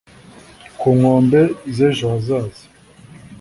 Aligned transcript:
Ku 0.79 0.87
nkombe 0.97 1.41
z'ejo 1.75 2.05
hazaza 2.13 2.63